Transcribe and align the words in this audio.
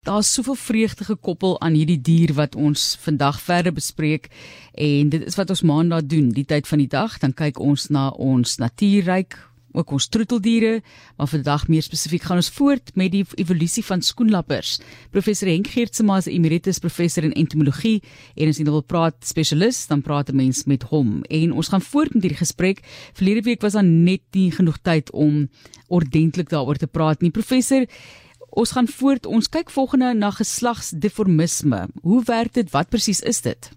Daar's 0.00 0.32
soveel 0.32 0.54
vreugde 0.54 1.04
gekoppel 1.04 1.58
aan 1.60 1.74
hierdie 1.76 2.00
dier 2.00 2.30
wat 2.32 2.54
ons 2.56 2.96
vandag 3.02 3.36
verder 3.44 3.72
bespreek 3.76 4.30
en 4.72 5.08
dit 5.12 5.24
is 5.28 5.34
wat 5.36 5.50
ons 5.52 5.60
maandag 5.60 6.06
doen, 6.08 6.30
die 6.32 6.46
tyd 6.48 6.68
van 6.70 6.80
die 6.80 6.88
dag, 6.88 7.18
dan 7.20 7.34
kyk 7.36 7.58
ons 7.60 7.90
na 7.92 8.06
ons 8.16 8.54
natuurryk, 8.62 9.36
ook 9.76 9.92
ons 9.92 10.06
troeteldiere, 10.08 10.78
maar 11.18 11.28
vandag 11.28 11.66
meer 11.68 11.84
spesifiek 11.84 12.24
gaan 12.24 12.40
ons 12.40 12.48
voort 12.56 12.94
met 12.96 13.12
die 13.12 13.26
evolusie 13.42 13.84
van 13.84 14.00
skoenlappers. 14.00 14.78
Professor 15.12 15.50
Henk 15.52 15.68
Geertsma 15.74 16.16
is 16.24 16.30
emeritus 16.32 16.80
professor 16.80 17.28
in 17.28 17.36
entomologie 17.36 17.98
en 18.40 18.48
as 18.48 18.56
jy 18.56 18.64
nou 18.64 18.78
wil 18.78 18.88
praat 18.88 19.20
spesialis, 19.20 19.82
dan 19.92 20.00
praat 20.00 20.32
'n 20.32 20.36
mens 20.36 20.64
met 20.64 20.88
hom. 20.94 21.20
En 21.28 21.52
ons 21.52 21.68
gaan 21.68 21.84
voort 21.84 22.14
met 22.14 22.22
hierdie 22.22 22.40
gesprek. 22.40 22.80
Verlede 23.12 23.42
week 23.42 23.60
was 23.60 23.76
daar 23.76 23.84
net 23.84 24.22
nie 24.32 24.50
genoeg 24.50 24.80
tyd 24.80 25.12
om 25.12 25.50
ordentlik 25.88 26.48
daaroor 26.48 26.78
te 26.78 26.86
praat 26.86 27.20
nie. 27.20 27.30
Professor 27.30 27.84
Ons 28.50 28.72
gaan 28.72 28.86
voort. 28.86 29.26
Ons 29.26 29.48
kyk 29.48 29.70
volgende 29.70 30.14
na 30.14 30.30
geslagsdeformisme. 30.30 31.86
Hoe 32.02 32.22
werk 32.26 32.52
dit? 32.52 32.70
Wat 32.70 32.88
presies 32.90 33.20
is 33.20 33.42
dit? 33.42 33.70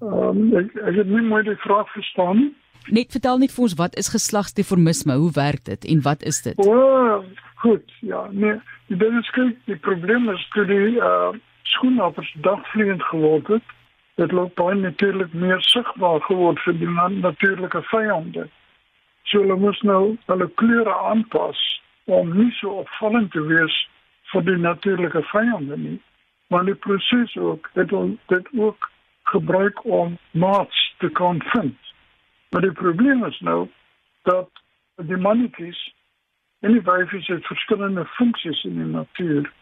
Ehm 0.00 0.12
um, 0.12 0.56
ek 0.56 0.72
ek 0.74 1.00
het 1.00 1.08
nie 1.08 1.24
mooi 1.24 1.42
die 1.44 1.56
vraag 1.64 1.88
verstaan 1.92 2.36
nie. 2.38 2.52
Net 2.92 3.12
vertel 3.16 3.38
net 3.40 3.52
vir 3.52 3.64
ons 3.64 3.76
wat 3.80 3.96
is 3.96 4.12
geslagsdeformisme? 4.12 5.16
Hoe 5.16 5.32
werk 5.32 5.64
dit 5.64 5.84
en 5.84 6.02
wat 6.04 6.22
is 6.22 6.42
dit? 6.42 6.58
O, 6.58 6.72
oh, 6.72 7.24
goed. 7.64 7.92
Ja, 8.00 8.26
nee, 8.30 8.58
die 8.92 8.98
ding 9.00 9.16
is 9.20 9.30
kyk, 9.36 9.56
die 9.64 9.76
probleem 9.76 10.28
is 10.32 10.48
dat 10.56 10.68
die 10.68 10.96
uh 10.96 11.32
skoenlappers 11.74 12.34
dagvliegend 12.44 13.02
geword 13.02 13.46
het. 13.48 13.70
Dit 14.20 14.32
loop 14.32 14.54
baie 14.54 14.76
natuurlik 14.76 15.32
meer 15.32 15.62
sigbaar 15.64 16.20
geword 16.28 16.60
vir 16.64 16.76
die 16.78 16.90
natuurlike 17.20 17.82
vyande. 17.88 18.44
So 19.24 19.40
hulle 19.40 19.56
moet 19.56 19.80
nou 19.82 20.16
hulle 20.26 20.50
kleure 20.60 20.94
aanpas 21.08 21.60
om 22.04 22.32
nie 22.36 22.50
so 22.52 22.68
opvallend 22.84 23.32
te 23.32 23.42
wees 23.46 23.76
vir 24.32 24.44
die 24.48 24.56
natuurlike 24.56 25.22
vyande 25.30 25.76
nie. 25.78 26.00
Maar 26.52 26.64
die 26.64 26.74
proses 26.74 27.36
ook, 27.36 27.70
dit 27.74 27.90
wil 27.90 28.16
dit 28.26 28.48
ook 28.58 28.90
gebruik 29.22 29.84
om 29.84 30.18
maats 30.30 30.94
te 30.98 31.08
kan 31.08 31.42
vind. 31.42 31.78
Maar 32.50 32.60
die 32.60 32.72
probleem 32.72 33.24
is 33.24 33.40
nou 33.40 33.68
dat 34.22 34.50
die 34.96 35.16
mannetjies 35.16 35.80
en 36.60 36.72
die 36.72 36.84
wyfies 36.84 37.26
het 37.26 37.46
verskillende 37.46 38.04
funksies 38.04 38.64
in 38.64 38.78
die 38.78 38.90
natuur. 38.92 39.52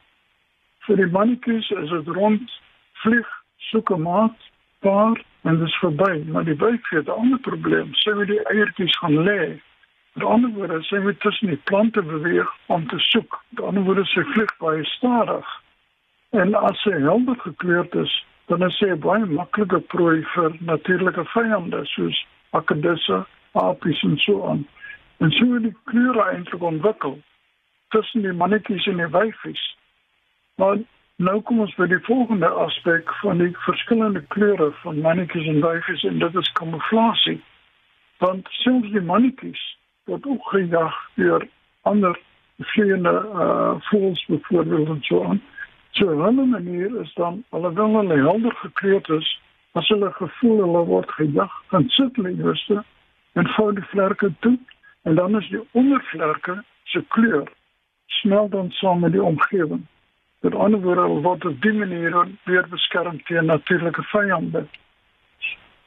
Vir 0.86 0.96
die 0.96 1.10
mannetjies 1.10 1.70
is 1.70 1.90
dit 1.90 2.10
rond 2.18 2.58
vlieg, 3.02 3.28
soek 3.70 3.90
'n 3.90 4.02
maat, 4.02 4.38
paar 4.82 5.22
en 5.42 5.58
dit 5.58 5.68
is 5.68 5.78
verby, 5.78 6.24
maar 6.26 6.44
die 6.44 6.58
wyfie 6.58 6.98
het 6.98 7.06
'n 7.06 7.20
ander 7.22 7.38
probleem. 7.38 7.94
Sy 7.94 8.10
moet 8.10 8.26
die 8.26 8.44
eiertjies 8.54 8.98
gaan 8.98 9.22
lê 9.22 9.60
Met 10.12 10.24
ander 10.24 10.50
woorde, 10.50 10.82
sy 10.82 10.96
moet 10.96 11.20
tussen 11.20 11.48
die 11.48 11.60
plante 11.64 12.02
beweeg 12.02 12.48
om 12.66 12.86
te 12.88 12.98
soek. 12.98 13.40
Met 13.48 13.64
ander 13.64 13.82
woorde, 13.82 14.04
sy 14.04 14.24
vlieg 14.34 14.56
baie 14.60 14.84
stadig. 14.84 15.48
En 16.36 16.54
as 16.54 16.82
sy 16.84 16.92
helder 17.00 17.38
gekleurd 17.40 17.94
is, 17.94 18.12
dan 18.52 18.64
is 18.66 18.76
sy 18.76 18.90
'n 18.92 19.00
baie 19.00 19.24
maklike 19.24 19.80
prooi 19.94 20.24
vir 20.34 20.56
natuurlike 20.60 21.24
vyande 21.24 21.80
soos 21.94 22.26
akkedisse, 22.50 23.24
apies 23.52 24.02
en 24.02 24.18
so 24.18 24.48
aan. 24.48 24.66
En 25.18 25.30
so 25.30 25.54
het 25.54 25.62
die 25.62 25.76
kleure 25.84 26.22
eintlik 26.22 26.62
ontwikkel 26.62 27.18
tussen 27.88 28.22
die 28.22 28.32
mannetjies 28.32 28.86
en 28.86 28.96
die 28.96 29.10
wyfies. 29.16 29.76
Maar 30.56 30.78
nou 31.16 31.40
kom 31.40 31.60
ons 31.60 31.74
by 31.74 31.86
die 31.86 32.04
volgende 32.04 32.48
aspek 32.48 33.14
van 33.14 33.38
die 33.38 33.56
verskillende 33.64 34.24
kleure 34.28 34.72
van 34.72 35.00
mannetjies 35.00 35.46
en 35.46 35.60
wyfies 35.60 36.04
en 36.04 36.18
dit 36.18 36.34
is 36.34 36.52
kamouflasie. 36.52 37.40
Want 38.18 38.48
selfs 38.50 38.90
die 38.90 39.00
mannetjies 39.00 39.80
word 40.04 40.26
ook 40.26 40.44
gejag 40.48 40.94
deur 41.14 41.48
ander 41.82 42.18
vleiende 42.58 43.14
uh 43.34 43.74
voëls 43.90 44.24
byvoorbeeld 44.26 44.88
en 44.88 45.02
so 45.02 45.24
aan. 45.24 45.42
So 45.90 46.22
ander 46.22 46.46
manier 46.46 47.00
is 47.00 47.14
dan 47.14 47.44
alhoewel 47.48 47.96
hulle 47.96 48.16
helder 48.16 48.54
gekleed 48.54 49.08
is, 49.08 49.40
as 49.72 49.88
hulle 49.88 50.12
gevoel 50.12 50.60
hulle 50.64 50.84
word 50.84 51.10
gejag, 51.10 51.52
dan 51.70 51.88
sit 51.88 52.16
hulle 52.16 52.34
eerste 52.44 52.84
en 53.32 53.48
vou 53.56 53.72
die 53.74 53.84
vlerke 53.84 54.32
toe 54.40 54.58
en 55.02 55.14
dan 55.14 55.36
is 55.40 55.48
die 55.48 55.62
ondervlerke 55.72 56.62
se 56.84 57.04
kleur 57.08 57.48
smelt 58.06 58.50
dan 58.50 58.70
saam 58.70 59.00
met 59.00 59.12
die 59.12 59.22
omgewing. 59.22 59.86
Met 60.40 60.54
ander 60.54 60.80
woorde 60.80 61.06
word 61.26 61.44
op 61.44 61.62
die 61.62 61.72
manier 61.72 62.28
weer 62.44 62.68
beskerm 62.68 63.22
teen 63.22 63.44
natuurlike 63.44 64.02
vyande. 64.02 64.66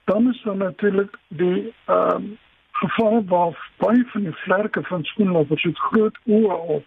Dan 0.03 0.29
is 0.29 0.41
dan 0.43 0.57
natuurlik 0.57 1.17
die 1.27 1.73
ehm 1.85 2.15
um, 2.15 2.37
geval 2.79 3.23
waar 3.25 3.71
baie 3.77 4.03
van 4.11 4.21
die 4.21 4.35
vlerke 4.35 4.83
van 4.83 5.03
skoenlappers 5.03 5.63
het 5.63 5.79
groot 5.79 6.17
oë 6.25 6.57
op. 6.77 6.85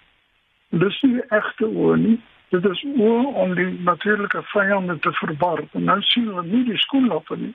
Dis 0.69 1.01
nie 1.03 1.23
egte 1.29 1.69
oë 1.69 1.97
nie. 1.97 2.19
Dit 2.53 2.65
is 2.65 2.83
oë 2.85 3.25
om 3.43 3.55
die 3.57 3.71
natuurlike 3.85 4.43
vyande 4.53 4.99
te 5.05 5.13
verbar. 5.21 5.65
En 5.73 5.85
nou 5.85 6.01
sien 6.11 6.29
hulle 6.29 6.45
nie 6.45 6.65
die 6.69 6.81
skoenlapper 6.85 7.41
nie. 7.41 7.55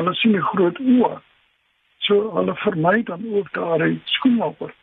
Hulle 0.00 0.14
sien 0.20 0.32
die 0.36 0.46
groot 0.52 0.80
oë. 0.80 1.20
So 2.06 2.32
hulle 2.36 2.56
vermy 2.64 3.02
dan 3.02 3.24
ook 3.32 3.52
daardie 3.52 4.00
skoenlapper. 4.16 4.74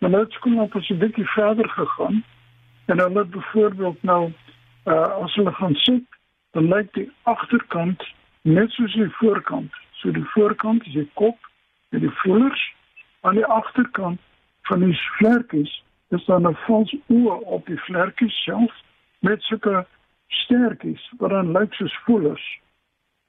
Maar 0.00 0.10
nou 0.10 0.22
het 0.22 0.32
skoenlappers 0.32 0.88
'n 0.90 0.98
bietjie 0.98 1.28
verder 1.28 1.68
gegaan 1.68 2.24
en 2.86 2.98
hulle 2.98 3.24
byvoorbeeld 3.24 4.02
nou 4.02 4.32
uh, 4.84 5.08
as 5.24 5.34
hulle 5.34 5.52
gaan 5.52 5.74
sit, 5.74 6.04
dan 6.50 6.68
lyk 6.68 6.92
die 6.94 7.10
agterkant 7.22 8.02
net 8.42 8.70
soos 8.70 8.92
die 8.92 9.12
voorkant. 9.20 9.72
So 9.92 10.10
die 10.10 10.24
voorkant 10.24 10.86
is 10.86 10.92
die 10.92 11.10
kop 11.14 11.49
met 11.90 12.00
die 12.00 12.16
voelers 12.22 12.74
aan 13.20 13.34
die 13.34 13.46
agterkant 13.46 14.20
van 14.62 14.84
die 14.84 14.96
vlerkies 15.16 15.82
is 16.08 16.24
daar 16.24 16.40
'n 16.40 16.56
vals 16.66 16.96
oë 17.06 17.36
op 17.56 17.66
die 17.66 17.80
vlerkies 17.86 18.42
self 18.42 18.74
met 19.18 19.42
sulke 19.42 19.86
sterkies 20.26 21.12
wat 21.18 21.30
dan 21.30 21.52
lyk 21.52 21.74
soos 21.74 21.98
voelers. 22.04 22.60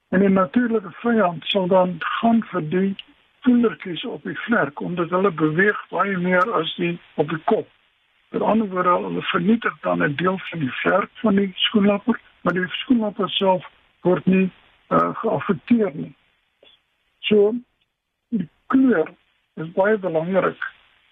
En 0.09 0.19
die 0.19 0.29
natuurlike 0.29 0.91
vyand 0.91 1.45
sal 1.45 1.67
dan 1.67 1.95
gaan 1.99 2.43
vir 2.43 2.69
die 2.69 2.95
voelertjies 3.41 4.05
op 4.05 4.23
die 4.23 4.39
vlerk 4.39 4.79
omdat 4.79 5.09
hulle 5.09 5.31
beweeg 5.31 5.85
baie 5.89 6.17
meer 6.17 6.51
as 6.53 6.75
die 6.75 6.99
op 7.15 7.29
die 7.29 7.41
kop. 7.43 7.67
Met 8.29 8.41
ander 8.41 8.67
woorde, 8.67 8.89
hulle 8.89 9.71
dan 9.81 10.03
'n 10.03 10.15
deel 10.15 10.37
van 10.37 10.59
die 10.59 10.71
vlerk 10.71 11.09
van 11.13 11.35
die 11.35 11.51
skoenlapper, 11.55 12.19
maar 12.41 12.53
die 12.53 12.67
skoenlapper 12.67 13.29
self 13.29 13.69
word 14.01 14.25
nie 14.25 14.49
uh, 14.89 15.15
geaffekteer 15.15 15.91
nie. 15.93 16.15
So 17.19 17.55
kleur 18.73 19.09
is 19.59 19.71
baie 19.75 19.97
belangrik. 19.97 20.61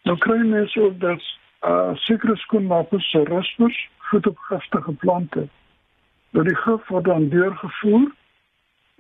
Nou 0.08 0.18
kry 0.18 0.40
mense 0.40 0.81
ook 0.81 1.00
dat 1.00 1.24
uh 1.68 1.92
sekere 2.08 2.36
skoenlappers 2.38 3.09
se 3.12 3.24
rusbers 3.28 3.80
goed 3.97 4.28
op 4.28 4.38
giftige 4.38 4.92
plante. 4.92 5.47
Nou 6.30 6.46
die 6.47 6.56
gif 6.56 6.88
word 6.88 7.06
dan 7.06 7.30
deurgevoer 7.30 8.12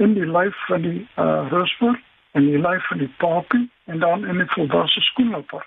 in 0.03 0.13
die 0.13 0.27
lyf 0.27 0.65
van 0.67 0.81
die 0.81 1.07
uh 1.15 1.47
rusber 1.49 2.01
en 2.31 2.45
die 2.45 2.59
lyf 2.59 2.87
van 2.87 2.97
die 2.97 3.13
papie 3.17 3.69
en 3.85 3.99
dan 3.99 4.25
in 4.25 4.37
die 4.43 4.51
volwasse 4.55 5.01
skoenlapper. 5.01 5.65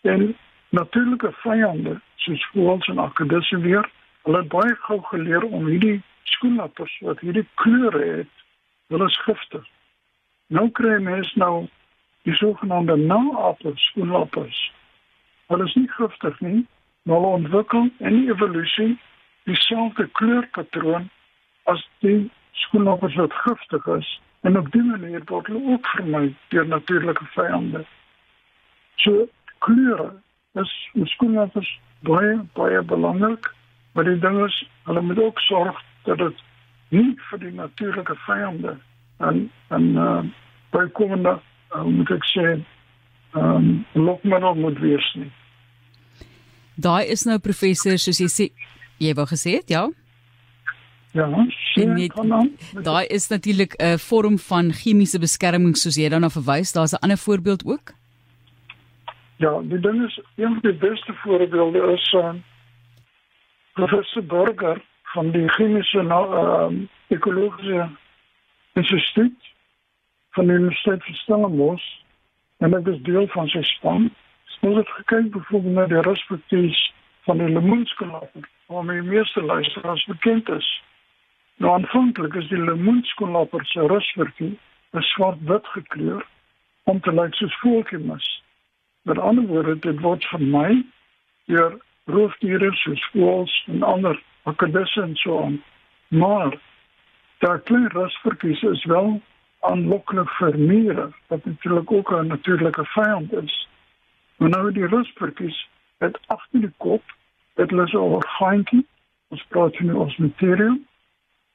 En 0.00 0.36
natuurlike 0.68 1.32
vyande 1.42 2.00
soos 2.16 2.46
voëls 2.52 2.86
en 2.86 2.98
akkedisse 2.98 3.58
weer, 3.60 3.90
hulle 4.22 4.42
het 4.42 4.48
baie 4.52 4.74
gou 4.86 5.00
geleer 5.10 5.44
om 5.44 5.66
hierdie 5.66 6.02
skoenlappers 6.22 6.94
wat 7.00 7.20
hierdie 7.20 7.46
kleure 7.54 8.04
het, 8.04 8.44
hulle 8.88 9.06
is 9.06 9.20
giftig. 9.26 9.66
Nou 10.46 10.68
kry 10.70 10.96
mense 11.02 11.38
nou 11.38 11.66
die 12.28 12.36
sogenaamde 12.36 12.96
naappels, 12.96 13.80
skoenlappers. 13.90 14.72
Hulle 15.48 15.64
is 15.64 15.74
nie 15.74 15.88
giftig 15.96 16.40
nie, 16.44 16.66
maar 17.02 17.22
hulle 17.22 17.38
ontwikkel 17.40 17.88
in 18.04 18.16
die 18.18 18.28
evolusie 18.28 18.98
dieselfde 19.48 20.04
kleurpatroon 20.20 21.08
as 21.72 21.84
die 22.04 22.26
skoenlappers 22.66 23.16
wat 23.16 23.36
giftig 23.46 23.88
is 23.96 24.10
en 24.44 24.60
op 24.60 24.68
die 24.74 24.84
manier 24.84 25.24
word 25.32 25.48
hulle 25.48 25.72
ook 25.72 25.88
vermy 25.94 26.26
deur 26.52 26.68
natuurlike 26.68 27.24
vyande. 27.32 27.84
So 29.00 29.24
kleure 29.64 30.12
is 30.60 30.74
in 30.92 31.08
skoenlappers 31.14 31.70
baie 32.04 32.36
baie 32.60 32.82
belangrik, 32.92 33.48
maar 33.96 34.04
die 34.04 34.20
ding 34.20 34.42
is 34.44 34.60
hulle 34.84 35.00
moet 35.00 35.24
ook 35.24 35.40
sorg 35.48 35.80
dat 36.04 36.20
dit 36.20 36.44
nie 36.92 37.10
vir 37.30 37.44
die 37.46 37.56
natuurlike 37.56 38.20
vyande 38.28 38.76
en 39.16 39.46
en 39.72 39.94
uh, 39.96 40.22
bykomende 40.76 41.38
uh, 41.74 41.84
moet 41.84 42.10
ek 42.10 42.24
sê, 42.32 42.46
ehm 43.34 43.54
um, 43.94 44.04
lokmiddel 44.06 44.54
moet 44.54 44.78
wees 44.80 45.14
nie. 45.14 45.30
Daai 46.78 47.08
is 47.10 47.24
nou 47.26 47.38
professor 47.38 47.98
soos 47.98 48.20
jy 48.22 48.28
sê, 48.30 48.50
jy 49.02 49.14
wou 49.18 49.26
gesê 49.26 49.58
het, 49.58 49.70
ja? 49.70 49.88
Ja, 51.16 51.26
net, 51.26 52.12
daai 52.84 53.06
is 53.06 53.28
natuurlik 53.28 53.74
'n 53.78 53.98
vorm 53.98 54.38
van 54.38 54.72
chemiese 54.72 55.18
beskerming 55.18 55.76
soos 55.76 55.96
jy 55.96 56.08
daarna 56.08 56.30
verwys. 56.30 56.72
Daar's 56.72 56.92
'n 56.92 57.02
ander 57.02 57.18
voorbeeld 57.18 57.64
ook. 57.66 57.92
Ja, 59.36 59.60
die 59.62 59.80
ding 59.80 60.04
is 60.06 60.20
een 60.36 60.52
van 60.52 60.60
die 60.62 60.74
beste 60.74 61.12
voorbeelde 61.14 61.92
is 61.92 62.12
uh, 62.12 62.34
professor 63.72 64.22
Burger 64.22 64.82
van 65.02 65.30
die 65.30 65.48
chemiese 65.48 66.02
uh, 66.02 66.68
ekologiese 67.08 67.88
instituut 68.72 69.38
van 70.30 70.46
die 70.46 70.56
Universiteit 70.56 71.04
van 71.04 71.14
Stellenbosch 71.14 71.88
en 72.58 72.74
ek 72.74 72.86
is 72.86 73.02
deel 73.06 73.26
van 73.34 73.48
sy 73.48 73.62
span. 73.62 74.10
Ons 74.60 74.76
het 74.76 74.88
gekyk 74.88 75.30
byvoorbeeld 75.32 75.74
na 75.74 75.86
die 75.86 76.02
respekties 76.02 76.78
van 77.28 77.38
die 77.38 77.48
lemoenskoenlapper, 77.48 78.48
waarmee 78.66 79.00
die 79.00 79.10
meeste 79.10 79.42
luisteraars 79.42 80.04
bekend 80.10 80.48
is. 80.48 80.68
Nou 81.62 81.72
aanvanklik 81.72 82.34
is 82.34 82.48
die 82.48 82.62
lemoenskoenlapper 82.62 83.66
se 83.66 83.86
ruswerkie 83.86 84.58
'n 84.92 85.02
swart-wit 85.02 85.66
gekleur 85.66 86.26
om 86.84 87.00
te 87.00 87.12
lyk 87.12 87.34
soos 87.34 87.58
voeltjiemis. 87.60 88.42
Met 89.02 89.18
ander 89.18 89.46
woorde, 89.46 89.78
dit 89.78 90.00
word 90.00 90.24
vermy 90.24 90.84
deur 91.44 91.78
roofdiere 92.04 92.72
soos 92.72 93.08
voëls 93.12 93.64
en 93.66 93.82
ander 93.82 94.22
akkedisse 94.42 95.02
en 95.02 95.16
so 95.16 95.42
aan. 95.44 95.62
Maar 96.08 96.56
daar 97.38 97.60
klein 97.60 97.88
rusverkies 97.88 98.62
is 98.62 98.84
wel 98.84 99.20
aanloklik 99.60 100.30
vir 100.30 100.58
mure, 100.58 101.12
wat 101.26 101.44
natuurlik 101.44 101.92
ook 101.92 102.12
'n 102.12 102.26
natuurlike 102.26 102.84
vyand 102.84 103.32
is. 103.32 103.68
Maar 104.36 104.48
nou 104.48 104.72
die 104.72 104.86
rusverkies 104.86 105.68
het 105.98 106.18
agter 106.26 106.60
die 106.60 106.74
kop 106.76 107.02
dit 107.58 107.72
is 107.72 107.92
'n 107.92 107.96
orgaantjie 107.96 108.86
ons 109.28 109.44
praat 109.48 109.80
nu 109.80 109.92
ons 109.92 110.16
materiaal 110.16 110.78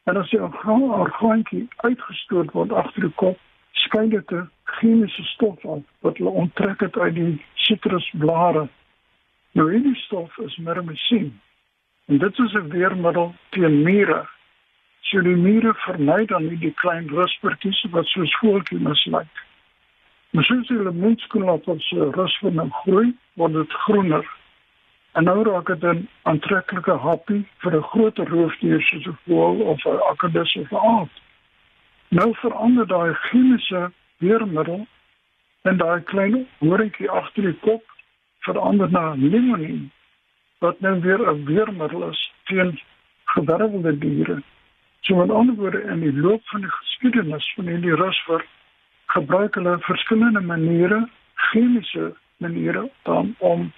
en 0.04 0.18
as 0.18 0.30
jy 0.32 0.40
'n 0.40 0.82
orgaantjie 1.04 1.68
uitgestoot 1.76 2.52
word 2.52 2.72
agter 2.72 3.02
die 3.02 3.16
kop 3.22 3.38
skyn 3.72 4.10
dit 4.10 4.32
'n 4.32 4.50
chemiese 4.64 5.24
stof 5.24 5.66
af 5.66 5.84
wat 6.00 6.18
hulle 6.18 6.30
onttrek 6.30 6.80
het 6.80 6.98
uit 6.98 7.16
die 7.16 7.46
sitrusblare 7.54 8.68
nou 9.52 9.72
hierdie 9.72 9.96
stof 9.96 10.38
is 10.38 10.58
mermesien 10.58 11.40
en 12.08 12.18
dit 12.18 12.40
is 12.40 12.54
'n 12.54 12.70
weermiddel 12.70 13.36
teen 13.50 13.84
mure 13.84 14.28
so 15.14 15.22
die 15.22 15.40
mure 15.48 15.74
vermy 15.86 16.26
dan 16.26 16.50
nie 16.50 16.60
die 16.68 16.76
klein 16.84 17.10
ruspertjies 17.14 17.86
wat 17.96 18.10
so 18.12 18.26
skooltjie 18.36 18.82
mislyk 18.90 19.44
Maar 20.34 20.44
soos 20.44 20.68
die 20.68 20.82
lemoenskoenlap 20.82 21.68
op 21.70 21.82
sy 21.86 22.06
rus 22.16 22.36
van 22.42 22.72
groei, 22.74 23.12
word 23.38 23.54
dit 23.54 23.74
groener. 23.86 24.24
En 25.14 25.28
nou 25.30 25.44
raak 25.46 25.68
dit 25.70 25.84
'n 25.90 26.08
aantreklike 26.22 26.96
happie 27.04 27.46
vir 27.62 27.76
'n 27.78 27.90
groter 27.92 28.28
roofdier 28.30 28.82
soos 28.82 29.06
'n 29.06 29.18
voël 29.26 29.62
of 29.74 29.86
'n 29.86 30.02
akkedis 30.10 30.56
of 30.56 30.72
'n 30.72 30.76
aap. 30.76 31.12
Nou 32.08 32.34
verander 32.36 32.88
daai 32.88 33.14
chemiese 33.14 33.92
weermiddel 34.18 34.88
en 35.62 35.78
daai 35.78 36.02
klein 36.02 36.48
horingkie 36.58 37.10
agter 37.10 37.44
die 37.44 37.60
kop 37.60 37.84
verander 38.40 38.92
na 38.92 39.14
limonien 39.14 39.92
wat 40.60 40.80
nou 40.80 41.00
weer 41.00 41.22
'n 41.30 41.46
weermiddel 41.46 42.10
is 42.10 42.32
teen 42.44 42.80
gewervelde 43.24 43.98
diere. 43.98 44.42
So 45.04 45.16
met 45.16 45.30
ander 45.30 45.56
woorde 45.56 45.82
in 45.82 46.00
die 46.00 46.14
loop 46.14 46.42
van 46.48 46.62
die 46.62 46.72
geskiedenis 46.72 47.54
van 47.56 47.68
hierdie 47.68 47.96
rusver 47.96 48.46
gebruik 49.12 49.56
hulle 49.60 49.78
verskillende 49.84 50.40
maniere, 50.40 51.10
chemiese 51.52 52.14
maniere 52.38 52.90
dan 53.04 53.36
om 53.38 53.72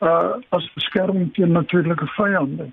uh 0.00 0.36
as 0.56 0.68
beskerming 0.74 1.32
teen 1.34 1.52
natuurlike 1.52 2.06
vyande. 2.14 2.70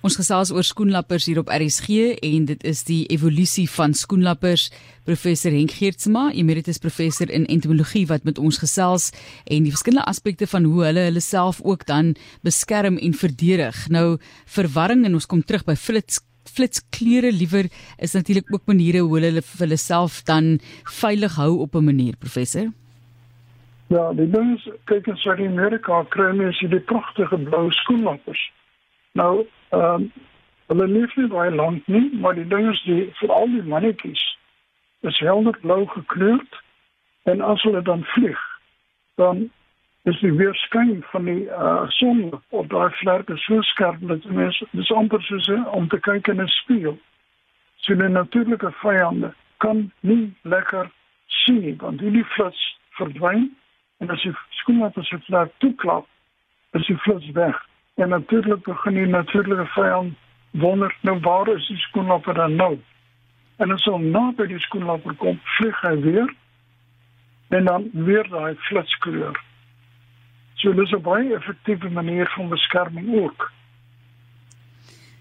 Ons 0.00 0.14
gesels 0.16 0.48
oor 0.48 0.64
skoenlappers 0.64 1.26
hier 1.28 1.42
op 1.42 1.50
RSG 1.52 2.14
en 2.24 2.46
dit 2.48 2.62
is 2.64 2.78
die 2.88 3.02
evolusie 3.12 3.66
van 3.68 3.92
skoenlappers. 3.92 4.70
Professor 5.04 5.52
Henk 5.52 5.74
Geertsma, 5.76 6.30
emeritus 6.32 6.78
professor 6.80 7.28
in 7.28 7.44
entomologie 7.52 8.06
wat 8.08 8.24
met 8.24 8.38
ons 8.40 8.56
gesels 8.62 9.10
en 9.44 9.66
die 9.66 9.72
verskillende 9.74 10.06
aspekte 10.08 10.46
van 10.48 10.64
hoe 10.64 10.86
hulle 10.86 11.02
hulle 11.10 11.20
self 11.20 11.60
ook 11.68 11.84
dan 11.90 12.14
beskerm 12.46 12.96
en 12.96 13.12
verdedig. 13.12 13.82
Nou 13.92 14.16
verwarring 14.48 15.04
en 15.04 15.18
ons 15.18 15.28
kom 15.28 15.42
terug 15.44 15.66
by 15.68 15.76
flits 15.76 16.22
flitsklere 16.48 17.28
liewer 17.36 17.68
is 18.00 18.16
natuurlik 18.16 18.48
ook 18.48 18.64
maniere 18.72 19.02
hoe 19.04 19.18
hulle 19.18 19.42
hulle 19.58 19.78
self 19.78 20.22
dan 20.24 20.56
veilig 20.88 21.36
hou 21.36 21.58
op 21.60 21.76
'n 21.76 21.84
manier 21.84 22.16
professor. 22.16 22.72
Ja, 23.92 24.12
die 24.12 24.30
ding 24.30 24.56
is 24.56 24.64
kyk 24.84 25.06
in 25.06 25.16
Suid-Amerika 25.16 26.04
kry 26.08 26.32
mense 26.32 26.68
die 26.68 26.80
pragtige 26.80 27.36
blou 27.36 27.70
skoenlappers. 27.70 28.40
Nou, 29.12 29.46
ehm 29.68 29.94
um, 29.94 30.12
hulle 30.70 30.86
leef 30.86 31.14
nie 31.16 31.26
baie 31.26 31.50
lank 31.50 31.86
nie, 31.86 32.10
maar 32.22 32.34
die 32.34 32.46
ding 32.46 32.68
is 32.70 32.82
die 32.86 33.08
veral 33.18 33.48
die 33.50 33.62
mannetjies 33.62 34.22
is 35.00 35.18
helder 35.18 35.56
blou 35.60 35.86
gekleurd 35.86 36.60
en 37.22 37.40
as 37.40 37.62
hulle 37.62 37.82
dan 37.82 38.04
vlieg, 38.04 38.38
dan 39.14 39.50
is 40.02 40.20
die 40.20 40.32
weerskyn 40.32 41.02
van 41.10 41.24
die 41.24 41.44
uh, 41.48 41.88
son 41.88 42.42
op 42.48 42.68
daai 42.68 42.90
vlerke 43.00 43.36
so 43.36 43.60
skerp 43.72 44.00
dat 44.00 44.24
mense 44.24 44.66
dis 44.70 44.92
amper 44.92 45.22
soos 45.22 45.48
om 45.72 45.88
te 45.88 46.00
kyk 46.00 46.28
in 46.28 46.42
'n 46.42 46.48
spieël. 46.48 46.98
So 47.76 47.92
'n 47.94 48.12
natuurlike 48.12 48.72
vyande 48.72 49.34
kan 49.56 49.92
nie 50.00 50.34
lekker 50.42 50.90
nie 51.46 51.76
want 51.78 51.98
die 51.98 52.24
flits 52.24 52.78
verdwyn 52.90 53.56
en 53.98 54.10
as 54.10 54.22
jy 54.22 54.32
skoon 54.48 54.82
op 54.82 54.96
jy 54.96 55.18
vlerk 55.26 55.52
toeklap, 55.58 56.06
is 56.72 56.86
die 56.86 56.96
flits 56.96 57.30
weg. 57.32 57.69
En 58.00 58.08
natuurlik 58.08 58.64
begin 58.64 58.94
die 58.94 59.06
natuurlike 59.06 59.66
vyand 59.74 60.14
wonder 60.50 60.96
nou 61.00 61.18
waar 61.20 61.48
is 61.52 61.66
die 61.68 61.76
skoenlapper 61.76 62.34
dan 62.34 62.54
nou? 62.56 62.78
En 63.60 63.72
as 63.76 63.84
hom 63.84 64.06
na 64.10 64.30
by 64.36 64.46
die 64.48 64.60
skoenlapper 64.64 65.18
kom, 65.20 65.36
vlieg 65.58 65.82
hy 65.84 65.94
weer 66.00 66.30
en 67.58 67.68
dan 67.68 67.88
weer 67.92 68.28
daai 68.32 68.54
flitskleur. 68.70 69.36
So 70.62 70.72
dis 70.72 70.92
'n 70.96 71.02
baie 71.02 71.34
effektiewe 71.36 71.90
manier 71.90 72.32
van 72.36 72.48
beskerming 72.48 73.12
ook. 73.20 73.50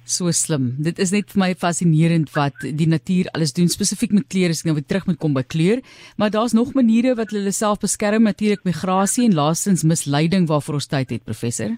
So 0.04 0.32
slim. 0.32 0.76
Dit 0.80 1.00
is 1.00 1.12
net 1.12 1.32
vir 1.32 1.40
my 1.40 1.56
fascinerend 1.56 2.32
wat 2.34 2.54
die 2.62 2.88
natuur 2.88 3.28
alles 3.34 3.54
doen 3.54 3.68
spesifiek 3.68 4.12
met 4.12 4.28
kleure. 4.28 4.54
Ek 4.54 4.64
nou 4.64 4.74
weer 4.74 4.88
terug 4.88 5.06
moet 5.06 5.20
kom 5.20 5.34
by 5.34 5.44
kleur, 5.44 5.82
maar 6.18 6.30
daar's 6.30 6.54
nog 6.54 6.74
maniere 6.74 7.16
wat 7.16 7.30
hulle 7.30 7.52
self 7.52 7.80
beskerm, 7.80 8.24
natuurlik 8.24 8.64
migrasie 8.64 9.26
en 9.26 9.34
laastens 9.34 9.84
misleiding 9.84 10.48
waarvoor 10.48 10.74
ons 10.74 10.88
tyd 10.88 11.10
het, 11.10 11.24
professor. 11.24 11.78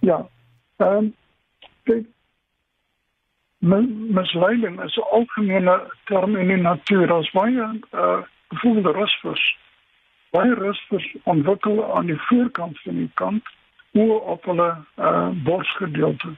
Ja. 0.00 0.28
Ehm 0.76 1.12
um, 1.88 2.14
misleiding 4.14 4.82
is 4.82 4.96
'n 4.96 5.10
algemene 5.10 5.92
term 6.04 6.36
in 6.36 6.48
die 6.48 6.56
natuur. 6.56 7.06
Daar's 7.06 7.30
baie 7.30 7.80
uh 7.92 8.22
gevoelde 8.48 8.92
rusvers 8.92 9.58
baie 10.30 10.54
rustig 10.54 11.14
ontwikkel 11.22 11.94
aan 11.94 12.06
die 12.06 12.20
voorkant 12.28 12.80
van 12.82 12.94
die 12.94 13.10
kant 13.14 13.48
oor 13.92 14.20
op 14.20 14.44
hulle 14.44 14.70
uh, 14.96 15.28
borsgedeelte. 15.44 16.34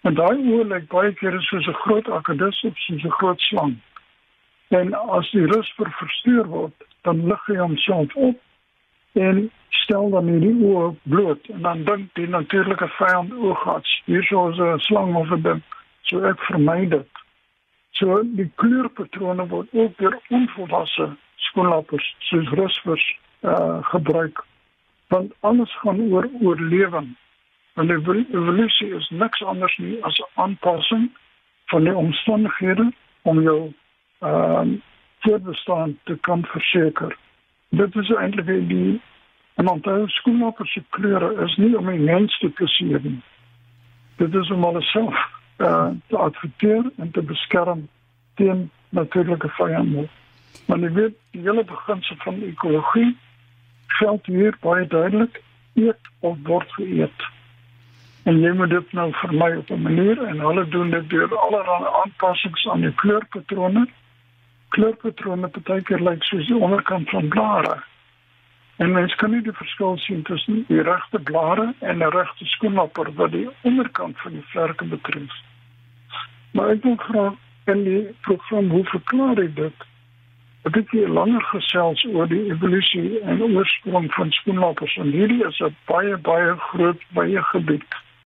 En 0.00 0.14
daai 0.14 0.36
oor 0.36 0.66
lyk 0.68 0.88
baie 0.92 1.12
keer 1.20 1.40
soos 1.48 1.66
'n 1.66 1.80
groot 1.84 2.08
akedus 2.18 2.62
of 2.68 2.78
soos 2.78 3.04
'n 3.04 3.16
groot 3.20 3.40
slang. 3.40 3.76
En 4.68 4.94
as 4.94 5.30
die 5.30 5.46
rus 5.46 5.72
ver 5.76 5.90
verstuur 5.90 6.44
word, 6.46 6.84
dan 7.02 7.26
lig 7.26 7.46
hy 7.46 7.56
homself 7.56 8.14
op 8.14 8.36
en 9.16 9.50
stel 9.68 10.10
dan 10.10 10.28
hierdie 10.28 10.56
oor 10.64 10.94
bloot 11.02 11.48
en 11.54 11.62
dan 11.62 11.84
dink 11.84 12.14
die 12.14 12.28
natuurlike 12.28 12.88
vyand 12.98 13.32
ooghats 13.32 14.02
hier 14.04 14.24
soos 14.28 14.58
'n 14.58 14.78
slang 14.78 15.14
of 15.16 15.30
'n 15.30 15.42
ding. 15.42 15.62
So 16.02 16.22
ek 16.22 16.40
vermy 16.48 16.88
dit. 16.88 17.08
So 17.90 18.22
die 18.22 18.50
kleurpatrone 18.54 19.46
word 19.48 19.68
ook 19.72 19.96
deur 19.96 20.20
onvolwasse 20.28 21.16
skoonlappers 21.36 22.14
soos 22.18 22.48
rusvers 22.48 23.06
uh 23.40 23.78
gebruik 23.92 24.44
want 25.08 25.32
alles 25.40 25.78
gaan 25.80 26.00
oor 26.00 26.28
oorlewing 26.40 27.16
want 27.74 27.90
evolusie 27.90 28.94
is 28.94 29.08
niks 29.08 29.42
anders 29.42 29.76
nie 29.76 30.04
as 30.04 30.22
aanpassing 30.34 31.10
van 31.66 31.84
die 31.84 31.94
omstandighede 31.94 32.92
om 33.22 33.42
jou 33.42 33.72
ehm 34.18 34.72
uh, 34.72 34.80
voortbestaan 35.20 35.98
te 36.04 36.16
kan 36.20 36.44
verseker 36.44 37.16
dit 37.68 37.96
is 37.96 38.10
eintlik 38.10 38.68
die 38.68 39.00
en 39.54 39.68
onthou 39.68 40.08
skoonlappers 40.08 40.72
se 40.72 40.82
kleure 40.90 41.32
is 41.44 41.56
nie 41.56 41.76
om 41.76 41.86
die 41.86 41.98
mens 42.10 42.38
te 42.38 42.48
plesier 42.48 43.00
nie 43.02 43.22
dit 44.16 44.34
is 44.34 44.50
om 44.50 44.64
alles 44.64 44.90
self 44.90 45.16
uh 45.58 45.88
te 46.08 46.16
adverteer 46.16 46.90
en 46.96 47.10
te 47.10 47.22
beskerm 47.22 47.88
teen 48.34 48.70
natuurlike 48.90 49.48
vyande 49.48 50.08
Maar 50.66 50.78
jy 50.78 50.92
weet, 50.92 51.16
die 51.30 51.42
hele 51.44 51.64
beginsel 51.64 52.16
van 52.24 52.42
ekologie 52.42 53.16
geld 54.00 54.26
hier 54.26 54.56
baie 54.60 54.86
duidelik: 54.86 55.42
eet 55.74 56.10
of 56.20 56.38
word 56.42 56.72
geëet. 56.78 57.26
En 58.26 58.40
jy 58.40 58.50
moet 58.58 58.70
dit 58.70 58.92
nou 58.98 59.10
vir 59.20 59.34
my 59.34 59.50
op 59.56 59.70
'n 59.70 59.82
manier 59.82 60.22
en 60.22 60.40
hulle 60.40 60.68
doen 60.68 60.90
dit 60.90 61.10
deur 61.10 61.36
allerlei 61.38 61.92
aanpassings 62.02 62.66
aan 62.68 62.80
die 62.80 62.94
kleurpatrone. 62.94 63.86
Kleurpatrone 64.68 65.48
partykeer 65.48 66.02
lyk 66.02 66.24
soos 66.24 66.46
die 66.46 66.56
onderkant 66.56 67.10
van 67.10 67.28
blare. 67.28 67.76
En 68.76 68.92
mens 68.92 69.14
kan 69.14 69.30
nie 69.30 69.42
die 69.42 69.54
verskil 69.56 69.98
sien 69.98 70.22
tussen 70.22 70.64
die 70.68 70.82
regte 70.82 71.18
blare 71.18 71.74
en 71.80 71.98
'n 71.98 72.10
regte 72.10 72.44
skoenlapper 72.44 73.12
wat 73.14 73.32
die 73.32 73.48
onderkant 73.62 74.20
van 74.20 74.32
die 74.32 74.46
vlerke 74.52 74.84
betref. 74.84 75.32
Maar 76.52 76.70
ek 76.70 76.82
dink 76.82 77.02
graag 77.02 77.34
in 77.64 77.84
die 77.84 78.04
program 78.20 78.70
hoe 78.70 78.84
verklaar 78.84 79.38
ek 79.38 79.56
dit? 79.56 79.86
'n 80.66 80.72
bietjie 80.74 81.08
langer 81.08 81.44
gesels 81.52 82.00
oor 82.04 82.26
die 82.26 82.44
evolusie 82.50 83.20
en 83.20 83.42
oorsprong 83.42 84.08
van 84.14 84.30
skoenlappers 84.30 84.96
en 84.96 85.12
hierdie 85.14 85.44
is 85.46 85.60
'n 85.60 85.76
baie 85.86 86.16
baie 86.16 86.56
groot 86.68 87.00
baie 87.18 87.42
gebied. 87.52 87.92